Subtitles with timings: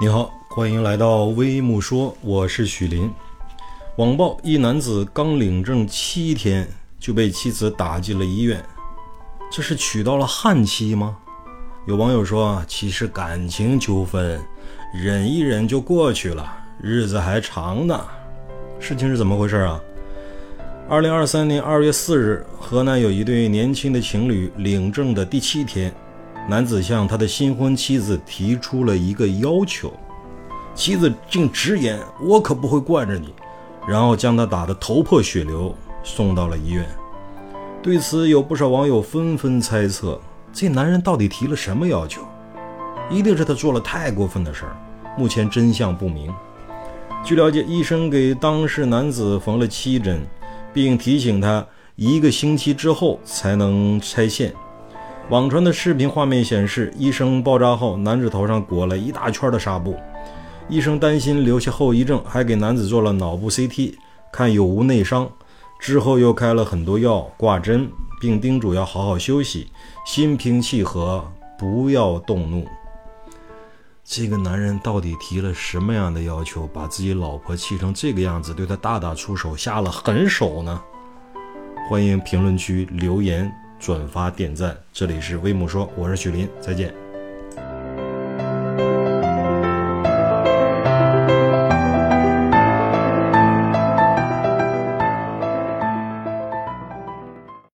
[0.00, 3.12] 你好，欢迎来到微木说，我是许林。
[3.96, 6.68] 网曝一男子刚领证七天
[7.00, 8.64] 就被妻子打进了医院，
[9.50, 11.16] 这是娶到了悍妻吗？
[11.88, 14.40] 有网友说，其实感情纠纷
[14.94, 16.48] 忍一忍就过去了，
[16.80, 18.00] 日子还长呢。
[18.78, 19.80] 事情是怎么回事啊？
[20.88, 25.92] 二零二三年二月四日，河南有一对年轻的情侣领证的第七天。
[26.48, 29.92] 男子向他的新婚妻子提出了一个要求，
[30.74, 33.34] 妻子竟直言：“我可不会惯着你。”
[33.86, 36.86] 然后将他打得头破血流，送到了医院。
[37.82, 40.18] 对此，有不少网友纷纷猜测：
[40.50, 42.22] 这男人到底提了什么要求？
[43.10, 44.76] 一定是他做了太过分的事儿。
[45.18, 46.32] 目前真相不明。
[47.22, 50.26] 据了解，医生给当事男子缝了七针，
[50.72, 54.54] 并提醒他一个星期之后才能拆线。
[55.30, 59.94] 网传的视频画面显示，医生包扎后，男子头上裹了一大圈的纱布。
[60.70, 63.94] 医生担心留下后遗症，还给男子做了脑部 CT，
[64.32, 65.30] 看有无内伤。
[65.78, 69.70] 之后又开了很多药、挂针，并叮嘱要好好休息，
[70.06, 71.22] 心平气和，
[71.58, 72.66] 不要动怒。
[74.02, 80.82] 这个男人到底提了什么样的要求，把自己老婆气成这个样子，对他大打出手，下了狠手呢？
[81.90, 83.52] 欢迎评论区留言。
[83.78, 87.07] 转发点赞，这里是微木说，我是许林，再见。